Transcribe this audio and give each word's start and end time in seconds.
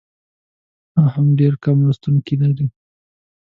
او 0.97 1.05
هم 1.15 1.27
ډېر 1.39 1.53
کم 1.63 1.77
لوستونکي 1.85 2.35
لرو. 2.41 2.67